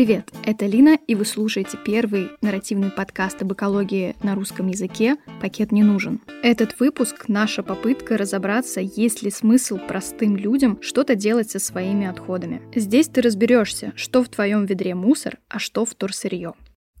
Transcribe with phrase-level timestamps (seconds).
[0.00, 5.72] Привет, это Лина, и вы слушаете первый нарративный подкаст об экологии на русском языке «Пакет
[5.72, 6.22] не нужен».
[6.42, 12.62] Этот выпуск— наша попытка разобраться, есть ли смысл простым людям что-то делать со своими отходами.
[12.74, 16.54] Здесь ты разберешься, что в твоем ведре мусор, а что вторсырье.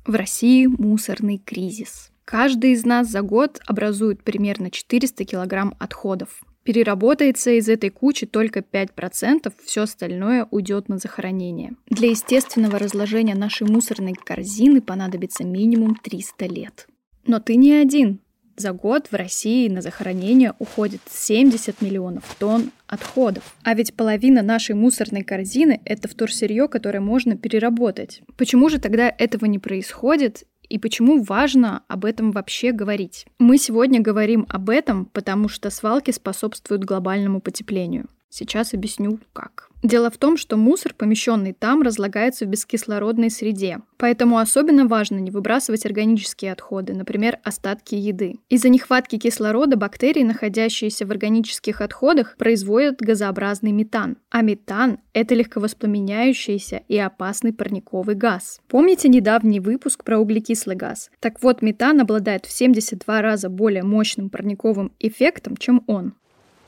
[0.04, 2.10] В России мусорный кризис.
[2.26, 6.42] Каждый из нас за год образует примерно 400 килограмм отходов.
[6.64, 11.74] Переработается из этой кучи только 5%, все остальное уйдет на захоронение.
[11.88, 16.86] Для естественного разложения нашей мусорной корзины понадобится минимум 300 лет.
[17.26, 18.20] Но ты не один.
[18.56, 23.56] За год в России на захоронение уходит 70 миллионов тонн отходов.
[23.62, 28.20] А ведь половина нашей мусорной корзины— это вторсырье, которое можно переработать.
[28.36, 33.26] Почему же тогда этого не происходит и почему важно об этом вообще говорить.
[33.38, 38.08] Мы сегодня говорим об этом, потому что свалки способствуют глобальному потеплению.
[38.30, 39.70] Сейчас объясню, как.
[39.82, 43.78] Дело в том, что мусор, помещенный там, разлагается в бескислородной среде.
[43.96, 48.36] Поэтому особенно важно не выбрасывать органические отходы, например, остатки еды.
[48.50, 54.18] Из-за нехватки кислорода бактерии, находящиеся в органических отходах, производят газообразный метан.
[54.30, 58.60] А метан– это легковоспламеняющийся и опасный парниковый газ.
[58.68, 61.10] Помните недавний выпуск про углекислый газ?
[61.20, 66.12] Так вот, метан обладает в 72 раза более мощным парниковым эффектом, чем он.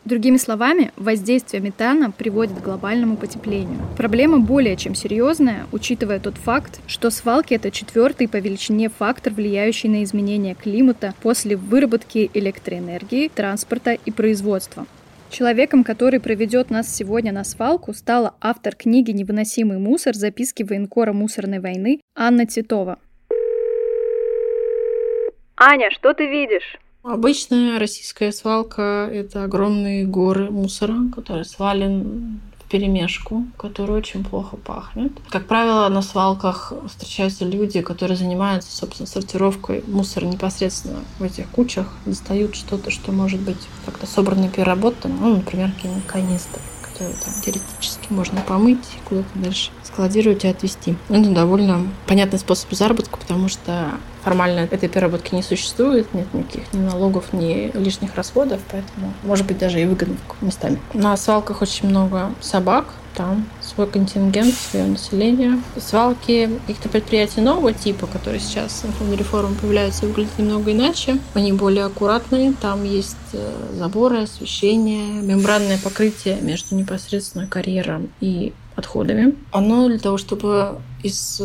[0.04, 3.78] Другими словами, воздействие метана приводит к глобальному потеплению.
[3.96, 9.88] Проблема более чем серьезная, учитывая тот факт, что свалки– это четвертый по величине фактор, влияющий
[9.88, 14.86] на изменение климата после выработки электроэнергии, транспорта и производства.
[15.30, 20.14] Человеком, который проведет нас сегодня на свалку, стала автор книги «Невыносимый мусор.
[20.14, 22.98] Записки военкора мусорной войны» Анна Титова.
[25.56, 26.76] Аня, что ты видишь?
[27.02, 35.10] Обычная российская свалка– это огромные горы мусора, которые свален в перемешку, который очень плохо пахнет.
[35.28, 41.88] Как правило, на свалках встречаются люди, которые занимаются, собственно, сортировкой мусора непосредственно в этих кучах,
[42.06, 46.60] достают что-то, что может быть как-то собрано и переработано, ну, например, какие-нибудь канистры
[46.92, 50.94] которые там теоретически можно помыть, куда-то дальше складировать и отвезти.
[51.08, 53.92] Это довольно понятный способ заработка, потому что
[54.24, 59.58] формально этой переработки не существует, нет никаких ни налогов, ни лишних расходов, поэтому может быть
[59.58, 60.80] даже и выгодно местами.
[60.94, 65.60] На свалках очень много собак, там свой контингент, свое население.
[65.76, 71.18] Свалки каких-то предприятий нового типа, которые сейчас на фоне реформы появляются, выглядят немного иначе.
[71.34, 72.54] Они более аккуратные.
[72.54, 79.34] Там есть э, заборы, освещение, мембранное покрытие между непосредственно карьером и отходами.
[79.50, 81.42] Оно для того, чтобы из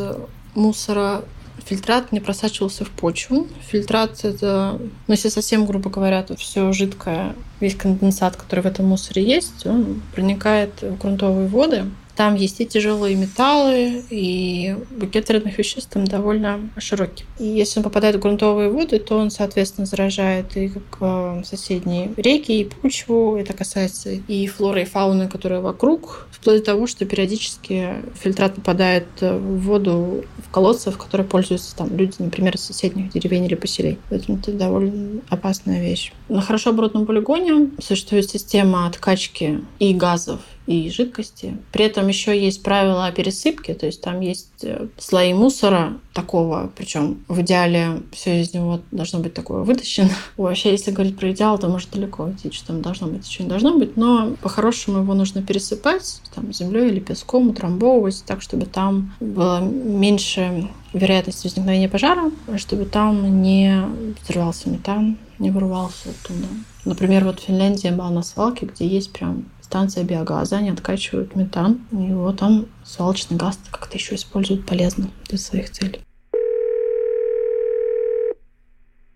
[0.55, 1.23] мусора
[1.67, 3.47] фильтрат не просачивался в почву.
[3.69, 8.85] Фильтрат— это, ну, если совсем грубо говоря, то все жидкое, весь конденсат, который в этом
[8.85, 11.85] мусоре есть, он проникает в грунтовые воды,
[12.17, 17.25] там есть и тяжелые металлы, и букет вредных веществ там довольно широкий.
[17.37, 22.11] И если он попадает в грунтовые воды, то он, соответственно, заражает и как э, соседние
[22.17, 23.37] реки, и почву.
[23.37, 29.05] Это касается и флоры, и фауны, которые вокруг, вплоть до того, что периодически фильтрат попадает
[29.21, 33.99] в воду в колодцы, в которые пользуются там люди, например, из соседних деревень или поселений.
[34.09, 36.11] Поэтому это довольно опасная вещь.
[36.29, 41.57] На хорошо оборудованном полигоне существует система откачки и газов, и жидкости.
[41.71, 46.69] При этом еще есть правила о пересыпке, то есть там есть э, слои мусора такого,
[46.75, 50.09] причем в идеале все из него должно быть такое вытащено.
[50.37, 53.49] Вообще, если говорить про идеал, то может далеко уйти, что там должно быть, еще не
[53.49, 59.13] должно быть, но по-хорошему его нужно пересыпать там, землей или песком, утрамбовывать так, чтобы там
[59.21, 63.85] было меньше вероятность возникновения пожара, чтобы там не
[64.21, 66.47] взрывался метан, не вырывался оттуда.
[66.85, 71.85] Например, вот в Финляндии была на свалке, где есть прям станция биогаза, они откачивают метан,
[71.91, 75.99] и его там свалочный газ как-то еще используют полезно для своих целей.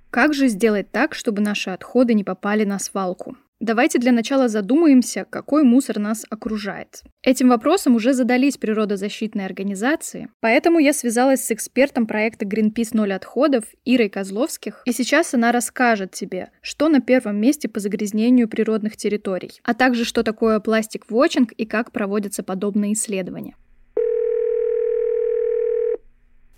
[0.10, 3.38] Как же сделать так, чтобы наши отходы не попали на свалку?
[3.62, 7.04] Давайте для начала задумаемся, какой мусор нас окружает.
[7.22, 13.66] Этим вопросом уже задались природозащитные организации, поэтому я связалась с экспертом проекта Greenpeace «Ноль отходов»
[13.86, 19.52] Ирой Козловских, и сейчас она расскажет тебе, что на первом месте по загрязнению природных территорий,
[19.62, 23.56] а также что такое пластик-вотчинг и как проводятся подобные исследования.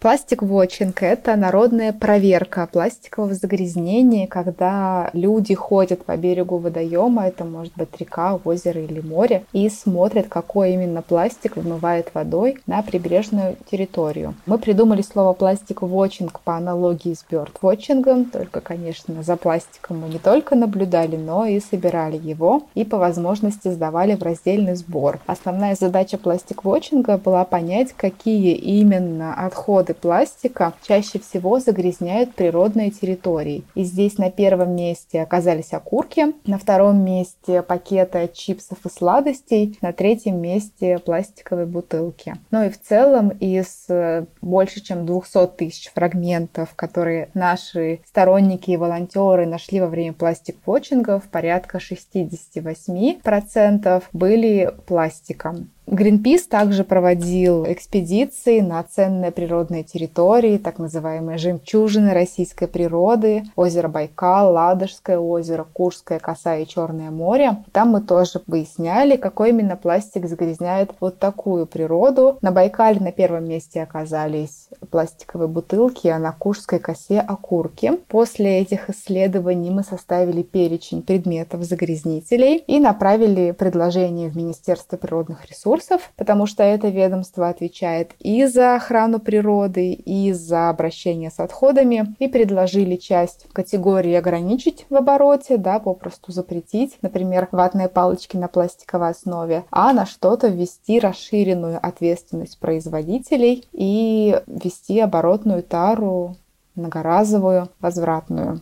[0.03, 7.88] Пластик-вотчинг– это народная проверка пластикового загрязнения, когда люди ходят по берегу водоема, это может быть
[7.97, 14.35] река, озеро или море, и смотрят, какой именно пластик вымывает водой на прибрежную территорию.
[14.45, 20.56] Мы придумали слово пластик-вотчинг по аналогии с бёрд-вотчингом, только, конечно, за пластиком мы не только
[20.56, 25.21] наблюдали, но и собирали его, и по возможности сдавали в раздельный сбор.
[25.27, 33.63] Основная задача пластик-вотчинга была понять, какие именно отходы отходы пластика чаще всего загрязняют природные территории.
[33.75, 39.94] И здесь на первом месте оказались окурки, на втором месте пакеты чипсов и сладостей, на
[39.94, 42.36] третьем месте пластиковые бутылки.
[42.51, 48.78] Ну и в целом из э, больше чем 200 тысяч фрагментов, которые наши сторонники и
[48.78, 55.69] волонтеры нашли во время пластик-вотчингов, порядка 68% были пластиком.
[55.85, 64.53] Гринпис также проводил экспедиции на ценные природные территории, так называемые жемчужины российской природы, озеро Байкал,
[64.53, 67.57] Ладожское озеро, Курская коса и Черное море.
[67.74, 72.38] Там мы тоже выясняли, какой именно пластик загрязняет вот такую природу.
[72.41, 77.91] На Байкале на первом месте оказались пластиковые бутылки, а на Курской косе окурки.
[78.07, 85.72] После этих исследований мы составили перечень предметов загрязнителей и направили предложение в Министерство природных ресурсов
[85.73, 92.15] ресурсов, потому что это ведомство отвечает и за охрану природы, и за обращение с отходами,
[92.19, 99.09] и предложили часть категории ограничить в обороте, да, попросту запретить, например, ватные палочки на пластиковой
[99.09, 106.35] основе, а на что-то ввести расширенную ответственность производителей и ввести оборотную тару
[106.75, 108.61] многоразовую, возвратную.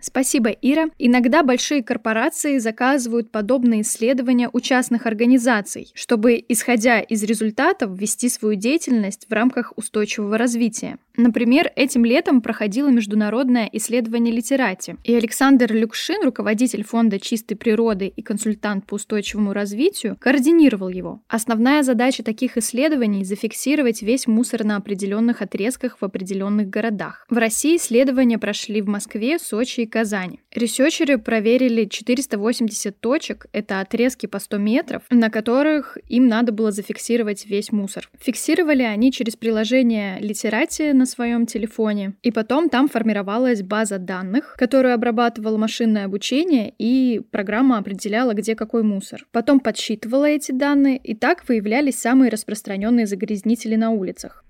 [0.00, 0.86] Спасибо, Ира.
[0.98, 8.54] Иногда большие корпорации заказывают подобные исследования у частных организаций, чтобы, исходя из результатов, вести свою
[8.54, 10.98] деятельность в рамках устойчивого развития.
[11.18, 18.22] Например, этим летом проходило международное исследование литерати, и Александр Люкшин, руководитель фонда чистой природы и
[18.22, 21.20] консультант по устойчивому развитию, координировал его.
[21.26, 27.26] Основная задача таких исследований– зафиксировать весь мусор на определенных отрезках в определенных городах.
[27.28, 30.38] В России исследования прошли в Москве, Сочи и Казани.
[30.54, 37.44] Ресерчеры проверили 480 точек, это отрезки по 100 метров, на которых им надо было зафиксировать
[37.46, 38.08] весь мусор.
[38.20, 44.94] Фиксировали они через приложение Литерати на своем телефоне, и потом там формировалась база данных, которую
[44.94, 49.26] обрабатывало машинное обучение, и программа определяла, где какой мусор.
[49.32, 54.44] Потом подсчитывала эти данные, и так выявлялись самые распространенные загрязнители на улицах.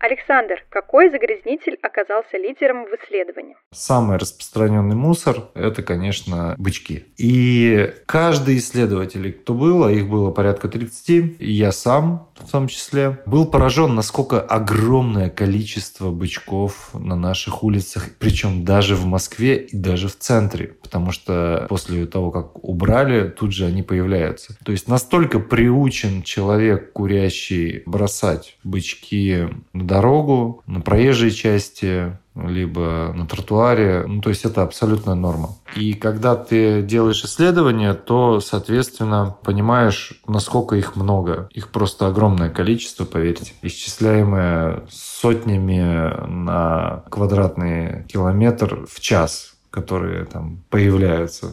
[0.00, 3.54] Александр, какой загрязнитель оказался лидером в исследовании?
[3.70, 7.04] Самый распространенный мусор– это, конечно, бычки.
[7.18, 12.68] И каждый исследователь, кто был, а их было порядка 30, и я сам в том
[12.68, 19.76] числе, был поражен, насколько огромное количество бычков на наших улицах, причем даже в Москве и
[19.76, 24.56] даже в центре, потому что после того, как убрали, тут же они появляются.
[24.64, 33.26] То есть настолько приучен человек курящий бросать бычки на дорогу, на проезжей части, либо на
[33.26, 34.04] тротуаре.
[34.06, 35.50] Ну, то есть это абсолютная норма.
[35.76, 41.48] И когда ты делаешь исследования, то, соответственно, понимаешь, насколько их много.
[41.52, 43.52] Их просто огромное количество, поверьте.
[43.62, 51.52] Исчисляемое сотнями на квадратный километр в час, которые там появляются.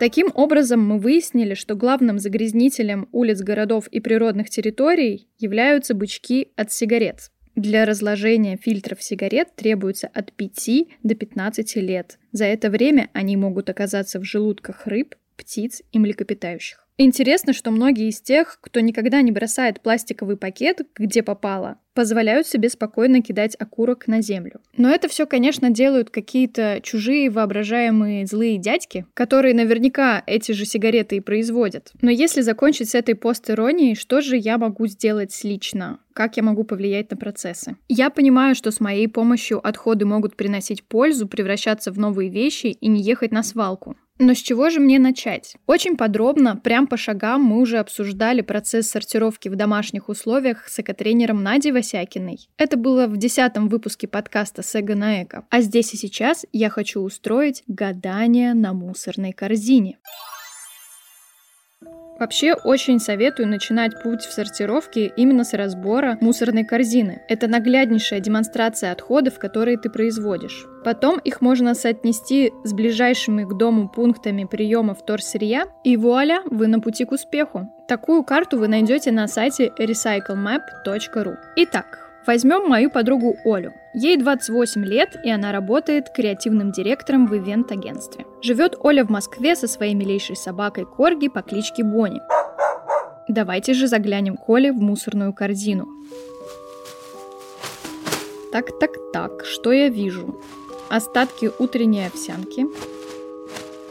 [0.00, 6.72] Таким образом, мы выяснили, что главным загрязнителем улиц городов и природных территорий являются бычки от
[6.72, 7.30] сигарет.
[7.54, 10.70] Для разложения фильтров сигарет требуется от 5
[11.02, 12.18] до 15 лет.
[12.32, 16.88] За это время они могут оказаться в желудках рыб, птиц и млекопитающих.
[17.02, 22.68] Интересно, что многие из тех, кто никогда не бросает пластиковый пакет, где попало, позволяют себе
[22.68, 24.60] спокойно кидать окурок на землю.
[24.76, 31.16] Но это все, конечно, делают какие-то чужие воображаемые злые дядьки, которые наверняка эти же сигареты
[31.16, 31.90] и производят.
[32.02, 36.00] Но если закончить с этой пост-иронией, что же я могу сделать лично?
[36.12, 37.76] Как я могу повлиять на процессы?
[37.88, 42.88] Я понимаю, что с моей помощью отходы могут приносить пользу, превращаться в новые вещи и
[42.88, 43.96] не ехать на свалку.
[44.22, 45.56] Но с чего же мне начать?
[45.66, 51.42] Очень подробно, прям по шагам мы уже обсуждали процесс сортировки в домашних условиях с экотренером
[51.42, 52.50] Надей Васякиной.
[52.58, 55.46] Это было в десятом выпуске подкаста «Сэга на эко».
[55.48, 59.96] А здесь и сейчас я хочу устроить гадание на мусорной корзине.
[62.20, 67.22] Вообще, очень советую начинать путь в сортировке именно с разбора мусорной корзины.
[67.28, 70.66] Это нагляднейшая демонстрация отходов, которые ты производишь.
[70.84, 76.80] Потом их можно соотнести с ближайшими к дому пунктами приема вторсырья, и вуаля, вы на
[76.80, 77.72] пути к успеху.
[77.88, 81.36] Такую карту вы найдете на сайте recyclemap.ru.
[81.56, 83.72] Итак, Возьмем мою подругу Олю.
[83.92, 88.24] Ей 28 лет, и она работает креативным директором в ивент-агентстве.
[88.40, 92.20] Живет Оля в Москве со своей милейшей собакой Корги по кличке Бонни.
[93.26, 95.88] Давайте же заглянем к Оле в мусорную корзину.
[98.52, 100.40] Так, так, так, что я вижу?
[100.88, 102.64] Остатки утренней овсянки,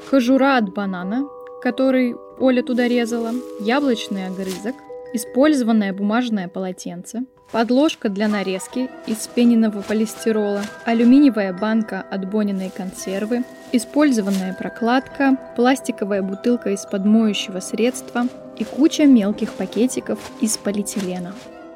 [0.10, 1.28] кожура от банана,
[1.62, 4.76] который Оля туда резала, яблочный огрызок,
[5.14, 14.54] использованное бумажное полотенце, подложка для нарезки из пененного полистирола, алюминиевая банка от Бониной консервы, использованная
[14.54, 18.26] прокладка, пластиковая бутылка из-под моющего средства
[18.58, 21.34] и куча мелких пакетиков из полиэтилена.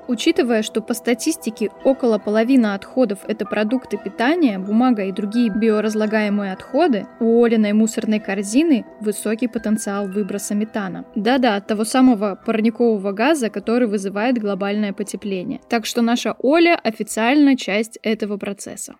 [0.07, 7.07] Учитывая, что по статистике около половины отходов– это продукты питания, бумага и другие биоразлагаемые отходы,
[7.19, 11.05] у Олиной мусорной корзины высокий потенциал выброса метана.
[11.15, 15.62] Да-да, того самого парникового газа, который вызывает глобальное потепление.
[15.69, 18.95] Так что наша Оля официально часть этого процесса.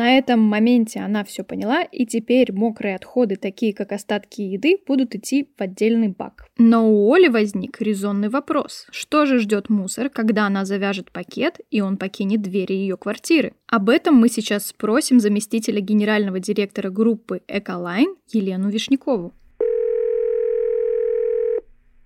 [0.00, 5.14] На этом моменте она все поняла, и теперь мокрые отходы, такие как остатки еды, будут
[5.14, 6.46] идти в отдельный бак.
[6.56, 8.86] Но у Оли возник резонный вопрос.
[8.90, 13.52] Что же ждет мусор, когда она завяжет пакет, и он покинет двери ее квартиры?
[13.66, 19.34] Об этом мы сейчас спросим заместителя генерального директора группы «Эколайн» Елену Вишнякову.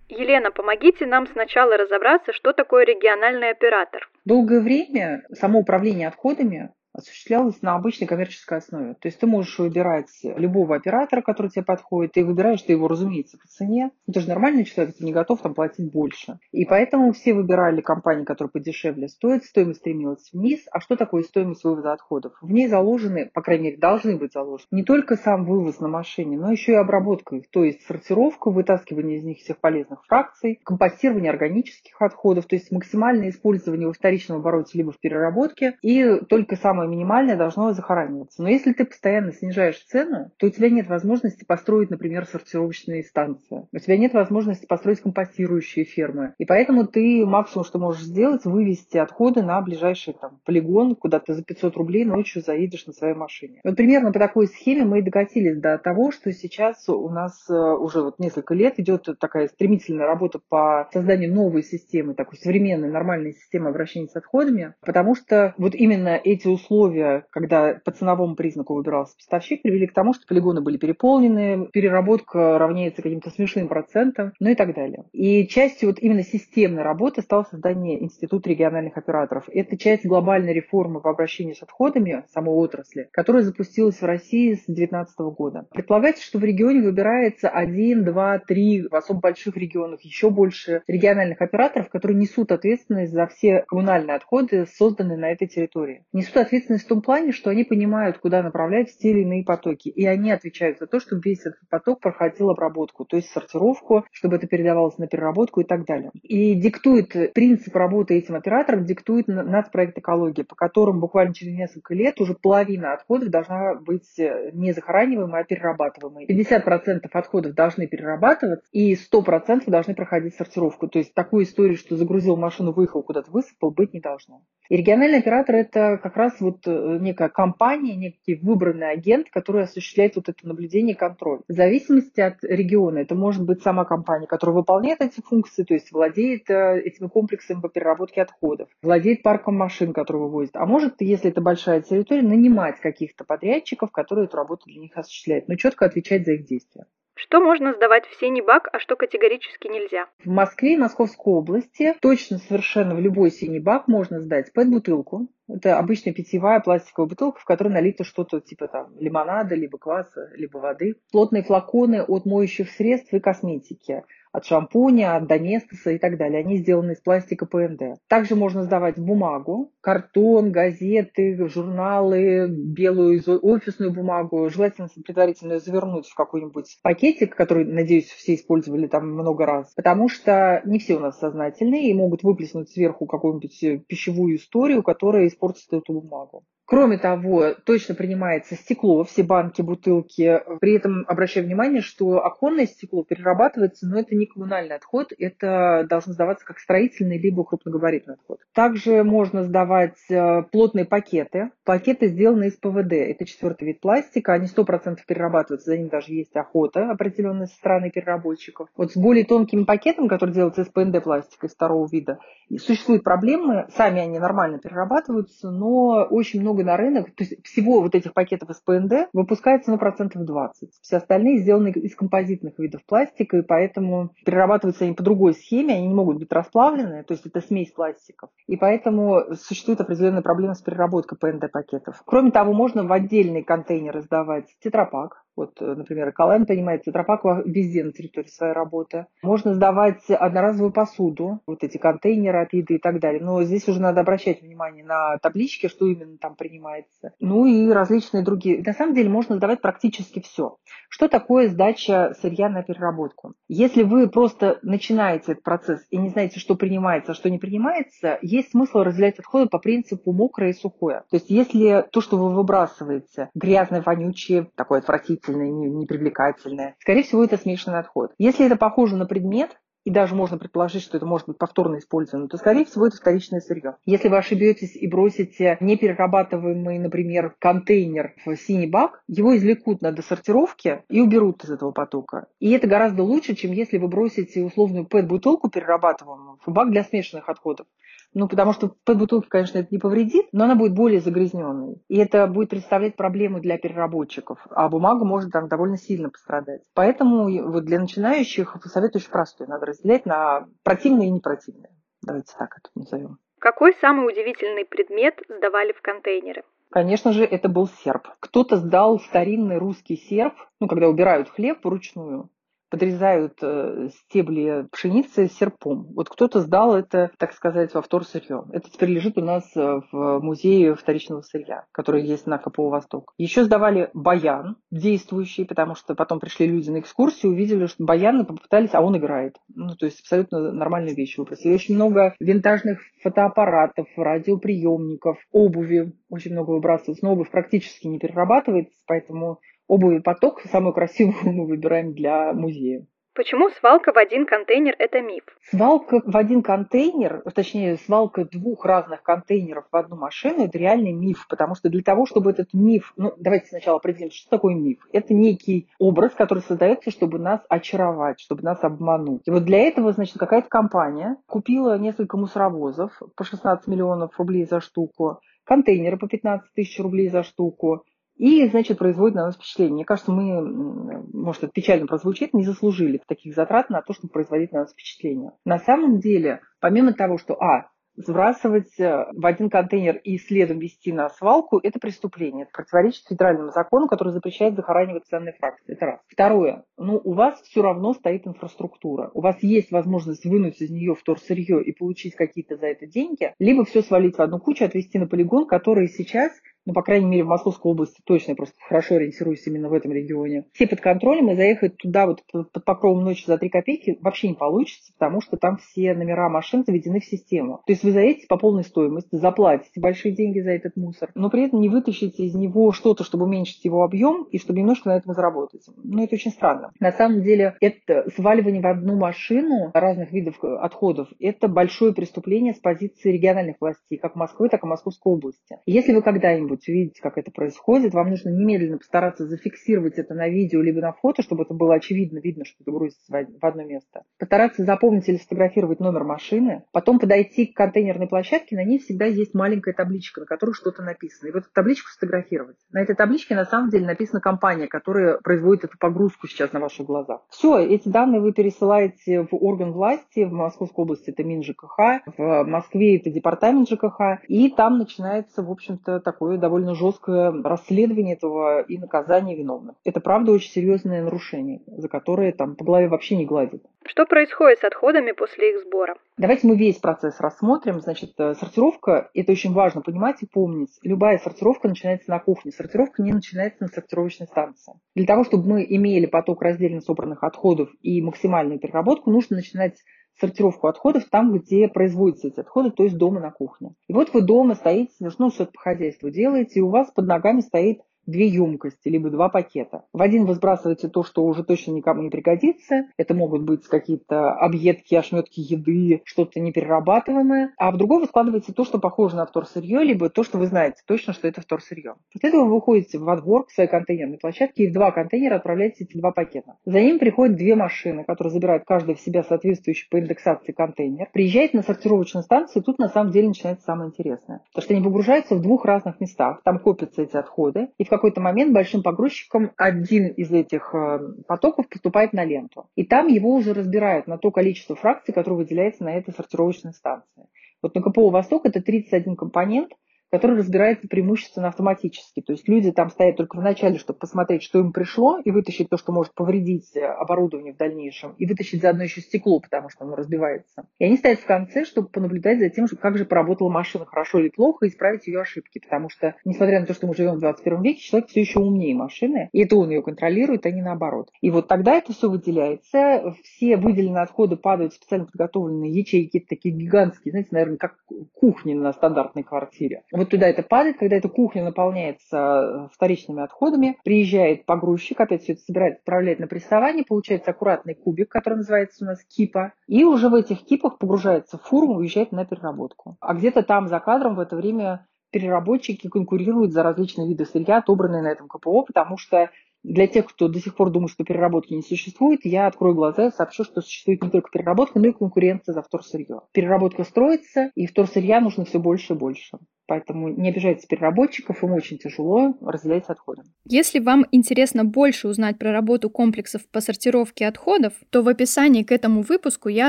[0.08, 4.10] Елена, помогите нам сначала разобраться, что такое региональный оператор.
[4.24, 8.94] Долгое время само управление отходами осуществлялось на обычной коммерческой основе.
[8.94, 13.36] То есть ты можешь выбирать любого оператора, который тебе подходит, ты выбираешь ты его, разумеется,
[13.36, 13.90] по цене.
[14.06, 16.38] Ну, ты же нормальный человек, ты не готов там платить больше.
[16.52, 20.60] И поэтому все выбирали компании, которые подешевле стоят, стоимость стремилась вниз.
[20.70, 22.32] А что такое стоимость вывоза отходов?
[22.40, 26.38] В ней заложены, по крайней мере, должны быть заложены не только сам вывоз на машине,
[26.38, 31.30] но еще и обработка их, то есть сортировка, вытаскивание из них всех полезных фракций, компостирование
[31.30, 36.83] органических отходов, то есть максимальное использование во вторичном обороте либо в переработке, и только самое
[36.84, 38.42] самое минимальное должно захораниваться.
[38.42, 43.66] Но если ты постоянно снижаешь цену, то у тебя нет возможности построить, например, сортировочные станции.
[43.72, 46.34] У тебя нет возможности построить компостирующие фермы.
[46.38, 51.34] И поэтому ты максимум, что можешь сделать, вывести отходы на ближайший там, полигон, куда ты
[51.34, 53.60] за 500 рублей ночью заедешь на своей машине.
[53.64, 57.54] Вот примерно по такой схеме мы и докатились до того, что сейчас у нас э,
[57.54, 63.32] уже вот несколько лет идет такая стремительная работа по созданию новой системы, такой современной, нормальной
[63.32, 68.74] системы обращения с отходами, потому что вот именно эти условия условия, когда по ценовому признаку
[68.74, 74.50] выбирался поставщик, привели к тому, что полигоны были переполнены, переработка равняется каким-то смешным процентам, ну
[74.50, 75.04] и так далее.
[75.12, 79.44] И частью вот именно системной работы стало создание Института региональных операторов.
[79.52, 84.66] Это часть глобальной реформы по обращению с отходами самой отрасли, которая запустилась в России с
[84.66, 85.66] 2019 года.
[85.70, 91.40] Предполагается, что в регионе выбирается один, два, три, в особо больших регионах еще больше региональных
[91.40, 96.04] операторов, которые несут ответственность за все коммунальные отходы, созданные на этой территории.
[96.12, 99.88] Несут ответственность ответственность в том плане, что они понимают, куда направлять те или иные потоки.
[99.88, 104.36] И они отвечают за то, чтобы весь этот поток проходил обработку, то есть сортировку, чтобы
[104.36, 106.10] это передавалось на переработку и так далее.
[106.22, 112.20] И диктует принцип работы этим оператором, диктует нацпроект экологии, по которым буквально через несколько лет
[112.20, 116.26] уже половина отходов должна быть э, не захораниваемой, а перерабатываемой.
[116.26, 120.88] 50% отходов должны перерабатываться, и 100% должны проходить сортировку.
[120.88, 124.42] То есть такую историю, что загрузил машину, выехал куда-то, высыпал, быть не должно.
[124.68, 130.16] И региональный оператор это как раз вот э, некая компания, некий выбранный агент, который осуществляет
[130.16, 131.40] вот это наблюдение и контроль.
[131.48, 135.92] В зависимости от региона, это может быть сама компания, которая выполняет эти функции, то есть
[135.92, 140.56] владеет э, этими комплексами по переработке отходов, владеет парком машин, который вывозит.
[140.56, 145.48] А может, если это большая территория, нанимать каких-то подрядчиков, которые эту работу для них осуществляют,
[145.48, 146.86] но четко отвечать за их действия.
[147.16, 150.06] Что можно сдавать в синий бак, а что категорически нельзя?
[150.24, 155.28] В Москве и Московской области точно совершенно в любой синий бак можно сдать пэт-бутылку.
[155.46, 160.58] Это обычная питьевая пластиковая бутылка, в которой налито что-то типа там лимонада, либо кваса, либо
[160.58, 160.96] воды.
[161.12, 164.02] Плотные флаконы от моющих средств и косметики
[164.34, 166.40] от шампуня, от доместоса и так далее.
[166.40, 168.00] Они сделаны из пластика ПНД.
[168.08, 174.50] Также можно сдавать бумагу, картон, газеты, журналы, белую офисную бумагу.
[174.50, 179.72] Желательно предварительно завернуть в какой-нибудь пакетик, который, надеюсь, все использовали там много раз.
[179.74, 185.28] Потому что не все у нас сознательные и могут выплеснуть сверху какую-нибудь пищевую историю, которая
[185.28, 186.44] испортит эту бумагу.
[186.66, 190.40] Кроме того, точно принимается стекло, все банки, бутылки.
[190.60, 196.14] При этом обращаю внимание, что оконное стекло перерабатывается, но это не коммунальный отход, это должно
[196.14, 198.38] сдаваться как строительный либо крупногабаритный отход.
[198.54, 201.50] Также можно сдавать э, плотные пакеты.
[201.64, 202.92] Пакеты сделаны из ПВД.
[202.92, 204.32] Это четвертый вид пластика.
[204.32, 208.68] Они 100% перерабатываются, за ним даже есть охота определенная со стороны переработчиков.
[208.76, 212.18] Вот с более тонкими пакетами, которые делаются из ПНД пластика, из второго вида,
[212.58, 213.66] существуют проблемы.
[213.76, 218.50] Сами они нормально перерабатываются, но очень много на рынок, то есть всего вот этих пакетов
[218.50, 220.70] из ПНД выпускается на процентов 20.
[220.80, 225.88] Все остальные сделаны из композитных видов пластика, и поэтому перерабатываются они по другой схеме, они
[225.88, 228.30] не могут быть расплавлены, то есть это смесь пластиков.
[228.46, 232.02] И поэтому существует определенная проблема с переработкой ПНД-пакетов.
[232.04, 237.84] Кроме того, можно в отдельные контейнеры сдавать тетрапак, вот, э, например, Эколайн принимает тетрапак везде
[237.84, 239.06] на территории своей работы.
[239.22, 243.22] Можно сдавать одноразовую посуду, вот эти контейнеры от еды и так далее.
[243.22, 247.12] Но здесь уже надо обращать внимание на таблички, что именно там принимается.
[247.18, 248.62] Ну и различные другие.
[248.62, 250.56] На самом деле можно сдавать практически все.
[250.88, 253.34] Что такое сдача сырья на переработку?
[253.48, 258.18] Если вы просто начинаете этот процесс и не знаете, что принимается, а что не принимается,
[258.22, 261.04] есть смысл разделять отходы по принципу мокрое и сухое.
[261.10, 266.76] То есть если то, что вы выбрасываете, грязное, вонючее, такое отвратительное, привлекательное, непривлекательное.
[266.80, 268.12] Скорее всего, это смешанный отход.
[268.18, 272.28] Если это похоже на предмет, и даже можно предположить, что это может быть повторно использовано,
[272.28, 273.76] то, скорее всего, это вторичное сырье.
[273.84, 280.84] Если вы ошибетесь и бросите неперерабатываемый, например, контейнер в синий бак, его извлекут на досортировке
[280.88, 282.28] и уберут из этого потока.
[282.40, 287.28] И это гораздо лучше, чем если вы бросите условную пэт-бутылку перерабатываемую в бак для смешанных
[287.28, 287.66] отходов.
[288.14, 291.82] Ну, потому что пэт-бутылке, конечно, это не повредит, но она будет более загрязненной.
[291.88, 294.38] И это будет представлять проблему для переработчиков.
[294.50, 296.62] А бумага может там довольно сильно пострадать.
[296.74, 299.48] Поэтому вот для начинающих совет очень простой.
[299.48, 301.70] Надо разделять на противные и непротивные.
[302.02, 303.18] Давайте так это назовем.
[303.40, 306.44] Какой самый удивительный предмет сдавали в контейнеры?
[306.70, 308.08] Конечно же, это был серп.
[308.20, 312.30] Кто-то сдал старинный русский серп, ну, когда убирают хлеб вручную
[312.74, 315.86] подрезают э, стебли пшеницы серпом.
[315.94, 318.46] Вот кто-то сдал это, так сказать, во вторсырье.
[318.50, 323.12] Это теперь лежит у нас э, в музее вторичного сырья, который есть на КПО «Восток».
[323.16, 328.74] Еще сдавали баян действующий, потому что потом пришли люди на экскурсию, увидели, что баян попытались,
[328.74, 329.36] а он играет.
[329.54, 331.54] Ну, то есть абсолютно нормальную вещь выбросили.
[331.54, 337.04] Очень много винтажных фотоаппаратов, радиоприемников, обуви очень много выбрасывается.
[337.04, 342.86] Но обувь практически не перерабатывается, поэтому обуви поток, самую красивую мы выбираем для музея.
[343.14, 345.22] Почему свалка в один контейнер– это миф?
[345.48, 351.24] Свалка в один контейнер, точнее, свалка двух разных контейнеров в одну машину– это реальный миф,
[351.28, 352.92] потому что для того, чтобы этот миф…
[352.96, 354.78] Ну, давайте сначала определим, что такое миф.
[354.92, 359.22] Это некий образ, который создается, чтобы нас очаровать, чтобы нас обмануть.
[359.26, 364.60] И вот для этого, значит, какая-то компания купила несколько мусоровозов по 16 миллионов рублей за
[364.60, 367.84] штуку, контейнеры по 15 тысяч рублей за штуку,
[368.16, 369.74] и, значит, производит на нас впечатление.
[369.74, 374.52] Мне кажется, мы, может, это печально прозвучит, не заслужили таких затрат на то, чтобы производить
[374.52, 375.32] на нас впечатление.
[375.44, 380.92] На самом деле, помимо того, что, а, сбрасывать э, в один контейнер и следом вести
[380.92, 382.42] на свалку– это преступление.
[382.44, 385.72] Это противоречит федеральному закону, который запрещает захоранивать ценные фракции.
[385.72, 386.00] Это раз.
[386.08, 386.64] Второе.
[386.76, 389.10] Ну, у вас все равно стоит инфраструктура.
[389.14, 393.64] У вас есть возможность вынуть из нее вторсырье и получить какие-то за это деньги, либо
[393.64, 396.32] все свалить в одну кучу, отвезти на полигон, который сейчас
[396.66, 399.92] ну, по крайней мере, в Московской области точно, я просто хорошо ориентируюсь именно в этом
[399.92, 400.46] регионе.
[400.52, 404.34] Все под контролем, и заехать туда вот под покровом ночи за 3 копейки вообще не
[404.34, 407.60] получится, потому что там все номера машин заведены в систему.
[407.66, 411.46] То есть вы заедете по полной стоимости, заплатите большие деньги за этот мусор, но при
[411.46, 415.14] этом не вытащите из него что-то, чтобы уменьшить его объем и чтобы немножко на этом
[415.14, 415.66] заработать.
[415.82, 416.72] Ну, это очень странно.
[416.80, 422.58] На самом деле, это сваливание в одну машину разных видов отходов, это большое преступление с
[422.58, 425.58] позиции региональных властей, как Москвы, так и Московской области.
[425.66, 430.60] Если вы когда-нибудь увидите, как это происходит, вам нужно немедленно постараться зафиксировать это на видео
[430.60, 434.02] либо на фото, чтобы это было очевидно, видно, что это грузится в одно место.
[434.18, 439.34] Постараться запомнить или сфотографировать номер машины, потом подойти к контейнерной площадке, на ней всегда есть
[439.34, 441.28] маленькая табличка, на которой что-то написано.
[441.28, 442.56] И вот эту табличку сфотографировать.
[442.70, 446.86] На этой табличке на самом деле написана компания, которая производит эту погрузку сейчас на ваших
[446.86, 447.22] глазах.
[447.30, 452.44] Все, эти данные вы пересылаете в орган власти, в Московской области это Мин ЖКХ, в
[452.44, 458.76] Москве это департамент ЖКХ, и там начинается, в общем-то, такое довольно жесткое расследование этого и
[458.76, 459.76] наказание виновных.
[459.82, 463.62] Это, правда, очень серьезное нарушение, за которое там по голове вообще не гладят.
[463.86, 465.96] Что происходит с отходами после их сбора?
[466.18, 467.80] Давайте мы весь процесс рассмотрим.
[467.80, 470.70] Значит, э, сортировка, это очень важно понимать и помнить.
[470.82, 472.52] Любая сортировка начинается на кухне.
[472.52, 474.74] Сортировка не начинается на сортировочной станции.
[474.94, 479.76] Для того, чтобы мы имели поток раздельно собранных отходов и максимальную переработку, нужно начинать
[480.20, 483.74] сортировку отходов там, где производятся эти отходы, то есть дома на кухне.
[483.88, 487.40] И вот вы дома стоите, ну, что-то по хозяйству делаете, и у вас под ногами
[487.40, 489.84] стоит две емкости, либо два пакета.
[489.92, 492.86] В один вы сбрасываете то, что уже точно никому не пригодится.
[492.96, 497.52] Это могут быть какие-то объедки, ошметки еды, что-то неперерабатываемое.
[497.56, 500.82] А в другой вы складываете то, что похоже на вторсырье, либо то, что вы знаете
[500.86, 501.94] точно, что это вторсырье.
[502.12, 505.84] После этого вы выходите во двор к своей контейнерной площадке и в два контейнера отправляете
[505.84, 506.56] эти два пакета.
[506.64, 511.08] За ним приходят две машины, которые забирают каждая в себя соответствующий по индексации контейнер.
[511.12, 514.42] Приезжает на сортировочную станцию, и тут на самом деле начинается самое интересное.
[514.52, 516.40] Потому что они погружаются в двух разных местах.
[516.44, 517.68] Там копятся эти отходы.
[517.78, 522.68] И в какой-то момент большим погрузчиком один из этих э, потоков поступает на ленту.
[522.74, 527.26] И там его уже разбирают на то количество фракций, которое выделяется на этой сортировочной станции.
[527.62, 529.72] Вот на КПО «Восток» это 31 компонент,
[530.14, 532.20] который разбирается преимущественно автоматически.
[532.20, 535.68] То есть люди там стоят только в начале, чтобы посмотреть, что им пришло, и вытащить
[535.68, 539.84] то, что может повредить э, оборудование в дальнейшем, и вытащить заодно еще стекло, потому что
[539.84, 540.68] оно разбивается.
[540.78, 544.28] И они стоят в конце, чтобы понаблюдать за тем, как же поработала машина, хорошо или
[544.28, 545.58] плохо, и исправить ее ошибки.
[545.58, 548.76] Потому что, несмотря на то, что мы живем в 21 веке, человек все еще умнее
[548.76, 551.10] машины, и это он ее контролирует, а не наоборот.
[551.22, 556.54] И вот тогда это все выделяется, все выделенные отходы падают в специально подготовленные ячейки, такие
[556.54, 557.74] гигантские, знаете, наверное, как
[558.12, 563.78] кухни на стандартной квартире вот туда это падает, когда эта кухня наполняется э, вторичными отходами,
[563.84, 568.86] приезжает погрузчик, опять все это собирает, отправляет на прессование, получается аккуратный кубик, который называется у
[568.86, 572.96] нас кипа, и уже в этих кипах погружается в фуру, уезжает на переработку.
[573.00, 578.02] А где-то там за кадром в это время переработчики конкурируют за различные виды сырья, отобранные
[578.02, 579.30] на этом КПО, потому что
[579.64, 583.10] для тех, кто до сих пор думает, что переработки не существует, я открою глаза и
[583.10, 586.20] сообщу, что существует не только переработка, но и конкуренция за вторсырье.
[586.32, 589.38] Переработка строится, и вторсырья нужно все больше и больше.
[589.66, 593.22] Поэтому не обижайтесь переработчиков, им очень тяжело разделять отходы.
[593.46, 598.72] Если вам интересно больше узнать про работу комплексов по сортировке отходов, то в описании к
[598.72, 599.68] этому выпуску я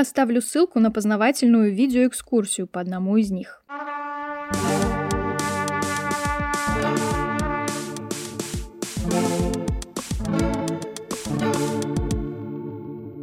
[0.00, 3.64] оставлю ссылку на познавательную видеоэкскурсию по одному из них.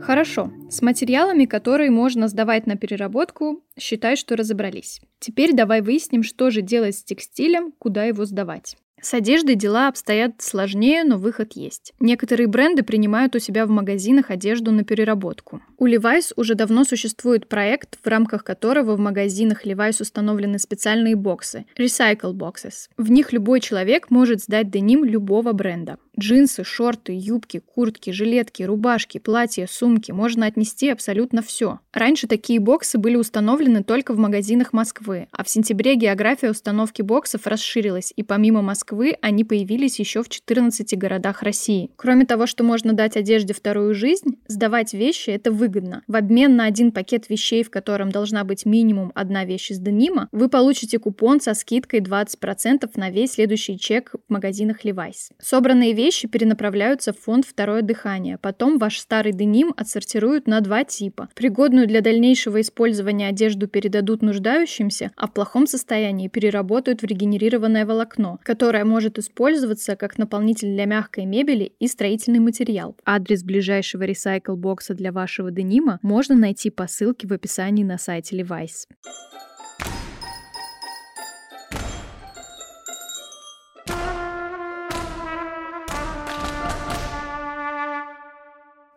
[0.05, 4.99] Хорошо, с материалами, которые можно сдавать на переработку, считай, что разобрались.
[5.19, 8.75] Теперь давай выясним, что же делать с текстилем, куда его сдавать.
[9.03, 11.93] С одеждой дела обстоят сложнее, но выход есть.
[11.99, 15.61] Некоторые бренды принимают у себя в магазинах одежду на переработку.
[15.77, 21.65] У Levi's уже давно существует проект, в рамках которого в магазинах Levi's установлены специальные боксы–
[21.77, 22.87] Recycle Boxes.
[22.95, 25.97] В них любой человек может сдать деним любого бренда.
[26.17, 31.79] Джинсы, шорты, юбки, куртки, жилетки, рубашки, платья, сумки можно отнести абсолютно все.
[31.91, 37.47] Раньше такие боксы были установлены только в магазинах Москвы, а в сентябре география установки боксов
[37.47, 41.89] расширилась, и помимо Москвы они появились еще в 14 городах России.
[41.95, 46.03] Кроме того, что можно дать одежде вторую жизнь, сдавать вещи– это выгодно.
[46.07, 50.29] В обмен на один пакет вещей, в котором должна быть минимум одна вещь из денима,
[50.31, 55.31] вы получите купон со скидкой 20% на весь следующий чек в магазинах Levi's.
[55.39, 58.37] Собранные вещи перенаправляются в фонд «Второе дыхание».
[58.37, 61.29] Потом ваш старый деним отсортируют на два типа.
[61.35, 68.39] Пригодную для дальнейшего использования одежду передадут нуждающимся, а в плохом состоянии переработают в регенерированное волокно,
[68.43, 72.95] которое может использоваться как наполнитель для мягкой мебели и строительный материал.
[73.05, 78.87] Адрес ближайшего ресайкл-бокса для вашего денима можно найти по ссылке в описании на сайте Levi's.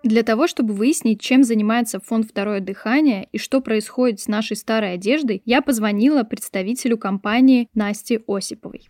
[0.06, 4.94] Для того, чтобы выяснить, чем занимается фонд «Второе дыхание» и что происходит с нашей старой
[4.94, 8.88] одеждой, я позвонила представителю компании Насте Осиповой.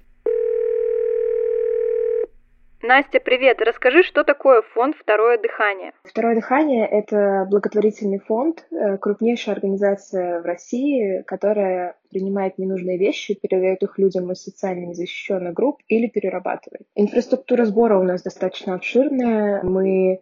[2.86, 3.60] Настя, привет.
[3.60, 5.90] Расскажи, что такое фонд «Второе дыхание».
[6.04, 13.82] «Второе дыхание»— это благотворительный фонд, э, крупнейшая организация в России, которая принимает ненужные вещи, передает
[13.82, 16.86] их людям из социально незащищенных групп или перерабатывает.
[16.94, 19.64] Инфраструктура сбора у нас достаточно обширная.
[19.64, 20.20] Мы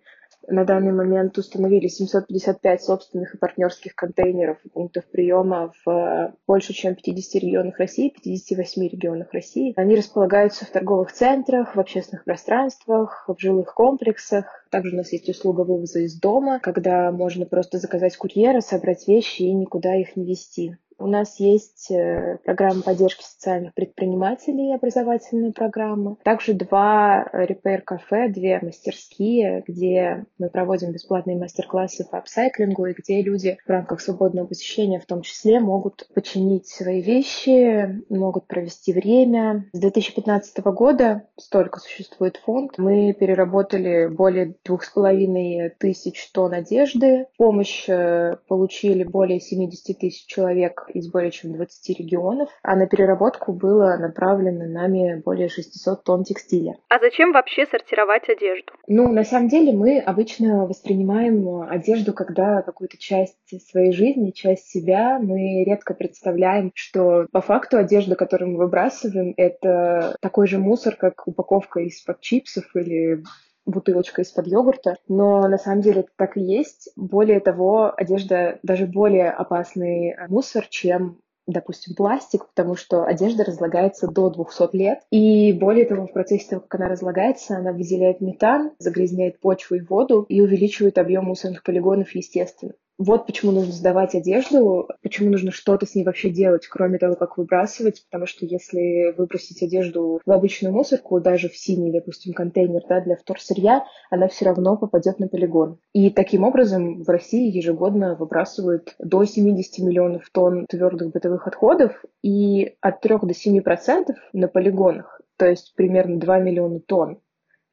[0.48, 6.94] на данный момент установили 755 собственных и партнерских контейнеров пунктов приема в э, больше, чем
[6.94, 9.72] 50 регионах России, 58 регионах России.
[9.76, 14.66] Они располагаются в торговых центрах, в общественных пространствах, в жилых комплексах.
[14.70, 19.42] Также у нас есть услуга вывоза из дома, когда можно просто заказать курьера, собрать вещи
[19.42, 20.76] и никуда их не везти.
[20.98, 26.16] У нас есть э, программа поддержки социальных предпринимателей, образовательная программа.
[26.22, 33.58] Также два репейр-кафе, две мастерские, где мы проводим бесплатные мастер-классы по апсайклингу, и где люди
[33.66, 39.68] в рамках свободного посещения в том числе могут починить свои вещи, могут провести время.
[39.72, 42.78] С 2015 года столько существует фонд.
[42.78, 47.26] Мы переработали более двух с половиной тысяч тонн одежды.
[47.36, 53.52] Помощь э, получили более 70 тысяч человек из более чем 20 регионов, а на переработку
[53.52, 56.76] было направлено нами более 600 тонн текстиля.
[56.88, 58.72] А зачем вообще сортировать одежду?
[58.86, 63.36] Ну, на самом деле мы обычно воспринимаем одежду, когда какую-то часть
[63.68, 70.16] своей жизни, часть себя, мы редко представляем, что по факту одежда, которую мы выбрасываем, это
[70.20, 73.22] такой же мусор, как упаковка из-под чипсов или
[73.66, 76.90] бутылочка из-под йогурта, но на самом деле так и есть.
[76.96, 84.30] Более того, одежда даже более опасный мусор, чем допустим, пластик, потому что одежда разлагается до
[84.30, 85.00] 200 лет.
[85.10, 89.80] И более того, в процессе того, как она разлагается, она выделяет метан, загрязняет почву и
[89.80, 92.72] воду и увеличивает объем мусорных полигонов естественно.
[92.96, 97.36] Вот почему нужно сдавать одежду, почему нужно что-то с ней вообще делать, кроме того, как
[97.36, 103.00] выбрасывать, потому что если выбросить одежду в обычную мусорку, даже в синий, допустим, контейнер да,
[103.00, 105.78] для вторсырья, она все равно попадет на полигон.
[105.92, 112.76] И таким образом в России ежегодно выбрасывают до 70 миллионов тонн твердых бытовых отходов и
[112.80, 117.18] от 3 до 7 процентов на полигонах, то есть примерно 2 миллиона тонн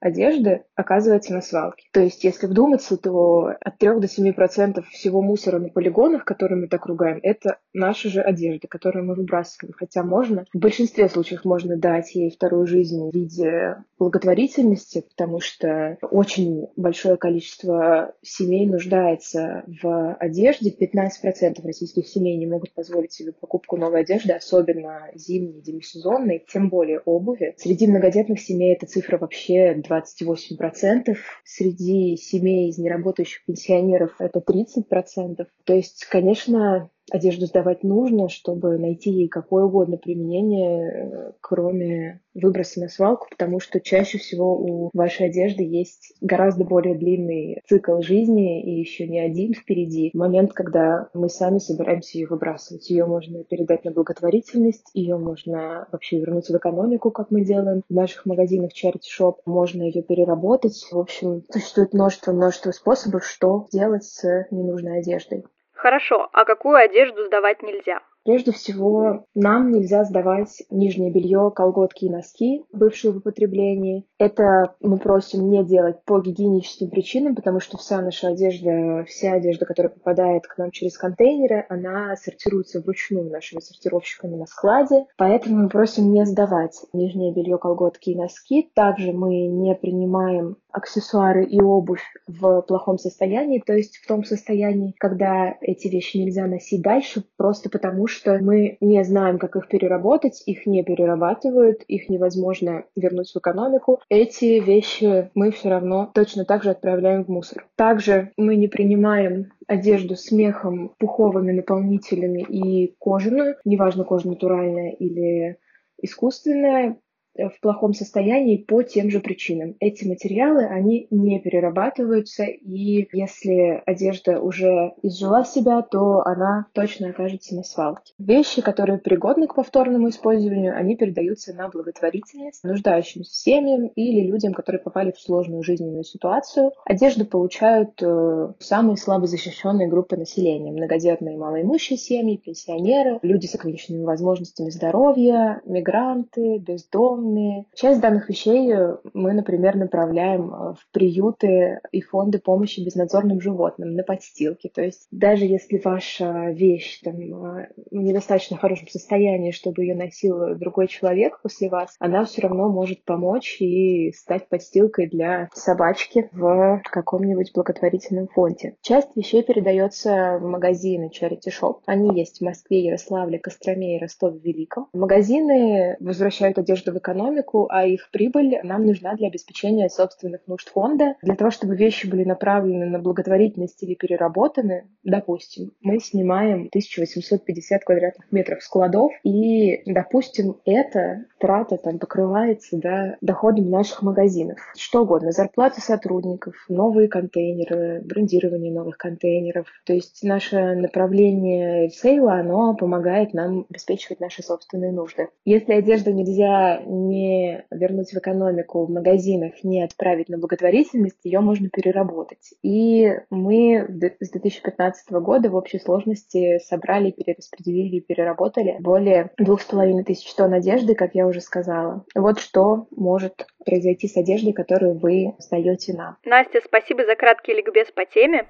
[0.01, 1.85] одежды оказывается на свалке.
[1.93, 6.59] То есть, если вдуматься, то от 3 до 7 процентов всего мусора на полигонах, который
[6.59, 9.73] мы так ругаем, это наша же одежда, которую мы выбрасываем.
[9.77, 15.97] Хотя можно, в большинстве случаев можно дать ей вторую жизнь в виде благотворительности, потому что
[16.01, 20.71] очень большое количество семей нуждается в одежде.
[20.71, 26.99] 15% российских семей не могут позволить себе покупку новой одежды, особенно зимней, демисезонной, тем более
[27.01, 27.53] обуви.
[27.57, 31.17] Среди многодетных семей эта цифра вообще 28%.
[31.43, 35.47] Среди семей из неработающих пенсионеров это 30%.
[35.63, 42.79] То есть, конечно, одежду сдавать нужно, чтобы найти ей какое угодно применение, э, кроме выброса
[42.79, 48.63] на свалку, потому что чаще всего у вашей одежды есть гораздо более длинный цикл жизни
[48.63, 50.11] и еще не один впереди.
[50.13, 52.89] Момент, когда мы сами собираемся ее выбрасывать.
[52.89, 57.93] Ее можно передать на благотворительность, ее можно вообще вернуть в экономику, как мы делаем в
[57.93, 59.35] наших магазинах Charity Shop.
[59.45, 60.87] Можно ее переработать.
[60.89, 65.43] В общем, существует множество-множество способов, что делать с ненужной одеждой.
[65.81, 68.01] Хорошо, а какую одежду сдавать нельзя?
[68.23, 74.05] Прежде всего, нам нельзя сдавать нижнее белье, колготки и носки, бывшие в употреблении.
[74.19, 79.65] Это мы просим не делать по гигиеническим причинам, потому что вся наша одежда, вся одежда,
[79.65, 85.07] которая попадает к нам через контейнеры, она сортируется вручную нашими сортировщиками на складе.
[85.17, 88.69] Поэтому мы просим не сдавать нижнее белье, колготки и носки.
[88.75, 94.95] Также мы не принимаем аксессуары и обувь в плохом состоянии, то есть в том состоянии,
[94.97, 100.43] когда эти вещи нельзя носить дальше, просто потому что мы не знаем, как их переработать,
[100.45, 103.99] их не перерабатывают, их невозможно вернуть в экономику.
[104.09, 107.67] Эти вещи мы все равно точно так же отправляем в мусор.
[107.75, 115.57] Также мы не принимаем одежду с мехом, пуховыми наполнителями и кожаную, неважно, кожа натуральная или
[116.01, 116.97] искусственная,
[117.37, 119.75] в плохом состоянии по тем же причинам.
[119.79, 127.55] Эти материалы, они не перерабатываются, и если одежда уже изжила себя, то она точно окажется
[127.55, 128.13] на свалке.
[128.17, 134.81] Вещи, которые пригодны к повторному использованию, они передаются на благотворительность нуждающимся семьям или людям, которые
[134.81, 136.71] попали в сложную жизненную ситуацию.
[136.85, 140.71] Одежду получают э, самые слабо защищенные группы населения.
[140.71, 147.65] Многодетные малоимущие семьи, пенсионеры, люди с ограниченными возможностями здоровья, мигранты, бездомные, бездомные.
[147.73, 153.95] Часть данных вещей э, мы, например, направляем э, в приюты и фонды помощи безнадзорным животным
[153.95, 154.71] на подстилки.
[154.73, 160.55] То есть даже если ваша вещь там, э, в недостаточно хорошем состоянии, чтобы ее носил
[160.55, 166.81] другой человек после вас, она все равно может помочь и стать подстилкой для собачки в
[166.83, 168.75] каком-нибудь благотворительном фонде.
[168.81, 171.79] Часть вещей передается в магазины Charity Shop.
[171.85, 174.87] Они есть в Москве, Ярославле, Костроме и Ростове-Великом.
[174.93, 180.69] Магазины возвращают одежду в экономику экономику, а их прибыль нам нужна для обеспечения собственных нужд
[180.69, 181.15] фонда.
[181.21, 188.31] Для того, чтобы вещи были направлены на благотворительность или переработаны, допустим, мы снимаем 1850 квадратных
[188.31, 194.59] метров складов, и, допустим, эта трата там покрывается да, доходом наших магазинов.
[194.75, 199.67] Что угодно, зарплаты сотрудников, новые контейнеры, брендирование новых контейнеров.
[199.85, 205.29] То есть наше направление сейла, оно помогает нам обеспечивать наши собственные нужды.
[205.45, 211.69] Если одежду нельзя не вернуть в экономику в магазинах, не отправить на благотворительность, ее можно
[211.69, 212.53] переработать.
[212.63, 213.85] И мы
[214.19, 220.53] с 2015 года в общей сложности собрали, перераспределили переработали более двух с половиной тысяч тонн
[220.53, 222.05] одежды, как я уже сказала.
[222.15, 226.17] Вот что может произойти с одеждой, которую вы сдаете нам.
[226.25, 228.47] Настя, спасибо за краткий ликбез по теме.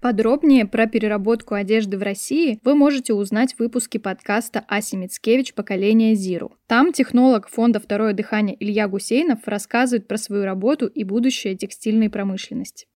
[0.00, 6.14] Подробнее про переработку одежды в России вы можете узнать в выпуске подкаста Аси Мицкевич «Поколение
[6.14, 6.56] Зиру».
[6.66, 12.86] Там технолог фонда «Второе дыхание» Илья Гусейнов рассказывает про свою работу и будущее текстильной промышленности.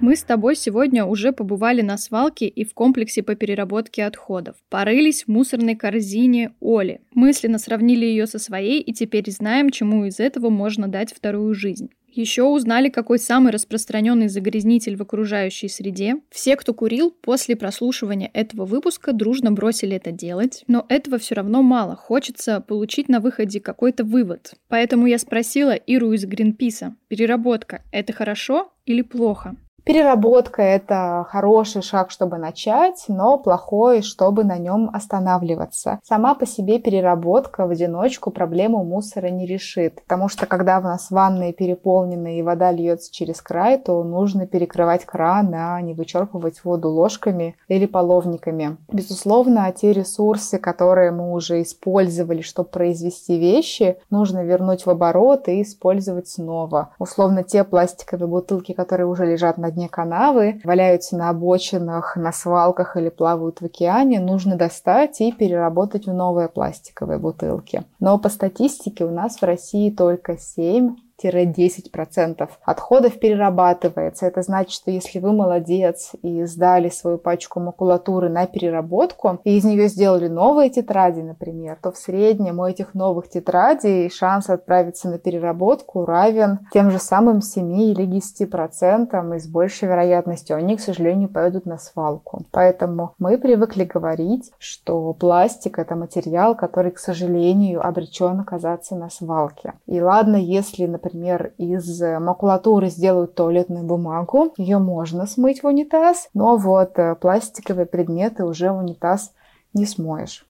[0.00, 4.56] Мы с тобой сегодня уже побывали на свалке и в комплексе по переработке отходов.
[4.68, 7.02] Порылись в мусорной корзине Оли.
[7.12, 11.90] Мысленно сравнили ее со своей и теперь знаем, чему из этого можно дать вторую жизнь.
[12.14, 16.16] Еще узнали, какой самый распространенный загрязнитель в окружающей среде.
[16.30, 20.62] Все, кто курил, после прослушивания этого выпуска дружно бросили это делать.
[20.68, 21.96] Но этого все равно мало.
[21.96, 24.54] Хочется получить на выходе какой-то вывод.
[24.68, 26.94] Поэтому я спросила Иру из Гринписа.
[27.08, 29.56] Переработка– это хорошо или плохо?
[29.84, 36.00] Переработка– это хороший шаг, чтобы начать, но плохой, чтобы на нем останавливаться.
[36.02, 41.10] Сама по себе переработка в одиночку проблему мусора не решит, потому что когда у нас
[41.10, 46.88] ванные переполнены и вода льется через край, то нужно перекрывать кран, а не вычерпывать воду
[46.88, 48.78] ложками или половниками.
[48.90, 55.60] Безусловно, те ресурсы, которые мы уже использовали, чтобы произвести вещи, нужно вернуть в оборот и
[55.60, 56.94] использовать снова.
[56.98, 62.96] Условно, те пластиковые бутылки, которые уже лежат на дне канавы, валяются на обочинах, на свалках
[62.96, 67.84] или плавают в океане, нужно достать и переработать в новые пластиковые бутылки.
[68.00, 70.96] Но по статистике у нас в России только 7
[71.28, 74.26] 10% отходов перерабатывается.
[74.26, 79.64] Это значит, что если вы молодец и сдали свою пачку макулатуры на переработку, и из
[79.64, 85.18] нее сделали новые тетради, например, то в среднем у этих новых тетрадей шанс отправиться на
[85.18, 91.28] переработку равен тем же самым 7 или 10% и с большей вероятностью они, к сожалению,
[91.28, 92.44] пойдут на свалку.
[92.50, 99.74] Поэтому мы привыкли говорить, что пластик— это материал, который, к сожалению, обречен оказаться на свалке.
[99.86, 106.28] И ладно, если, например, например, из макулатуры сделают туалетную бумагу, ее можно смыть в унитаз,
[106.34, 109.32] но вот э, пластиковые предметы уже в унитаз
[109.72, 110.44] не смоешь.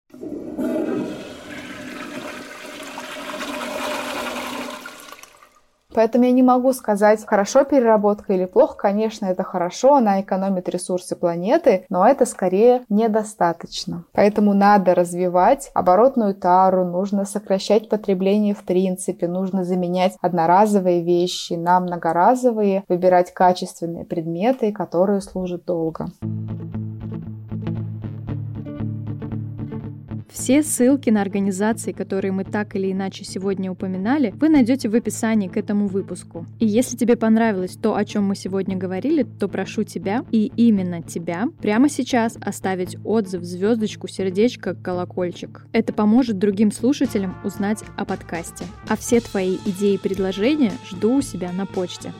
[5.95, 8.77] Поэтому я не могу сказать, хорошо переработка или плохо.
[8.77, 14.05] Конечно, это хорошо, она экономит ресурсы планеты, но это скорее недостаточно.
[14.13, 21.81] Поэтому надо развивать оборотную тару, нужно сокращать потребление в принципе, нужно заменять одноразовые вещи на
[21.81, 26.07] многоразовые, выбирать качественные предметы, которые служат долго.
[30.35, 35.47] Все ссылки на организации, которые мы так или иначе сегодня упоминали, вы найдете в описании
[35.47, 36.45] к этому выпуску.
[36.59, 41.03] И если тебе понравилось то, о чем мы сегодня говорили, то прошу тебя и именно
[41.03, 45.67] тебя прямо сейчас оставить отзыв, звездочку, сердечко, колокольчик.
[45.73, 48.65] Это поможет другим слушателям узнать о подкасте.
[48.89, 52.13] А все твои идеи и предложения жду у себя на почте.